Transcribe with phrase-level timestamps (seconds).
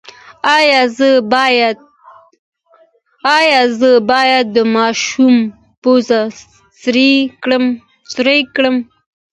[3.37, 5.35] ایا زه باید د ماشوم
[5.81, 6.21] پوزه
[8.13, 8.75] سورۍ کړم؟